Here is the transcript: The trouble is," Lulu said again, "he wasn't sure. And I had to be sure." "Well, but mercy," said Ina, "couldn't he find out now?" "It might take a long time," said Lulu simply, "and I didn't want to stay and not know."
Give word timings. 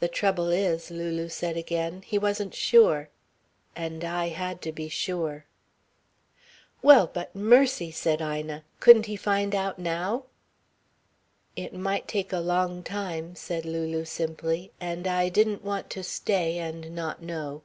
The 0.00 0.08
trouble 0.08 0.48
is," 0.48 0.90
Lulu 0.90 1.28
said 1.28 1.54
again, 1.54 2.00
"he 2.00 2.16
wasn't 2.16 2.54
sure. 2.54 3.10
And 3.76 4.02
I 4.02 4.28
had 4.28 4.62
to 4.62 4.72
be 4.72 4.88
sure." 4.88 5.44
"Well, 6.80 7.06
but 7.12 7.36
mercy," 7.36 7.90
said 7.90 8.22
Ina, 8.22 8.64
"couldn't 8.80 9.04
he 9.04 9.16
find 9.16 9.54
out 9.54 9.78
now?" 9.78 10.24
"It 11.56 11.74
might 11.74 12.08
take 12.08 12.32
a 12.32 12.40
long 12.40 12.82
time," 12.82 13.34
said 13.36 13.66
Lulu 13.66 14.06
simply, 14.06 14.72
"and 14.80 15.06
I 15.06 15.28
didn't 15.28 15.62
want 15.62 15.90
to 15.90 16.02
stay 16.02 16.56
and 16.56 16.96
not 16.96 17.20
know." 17.22 17.64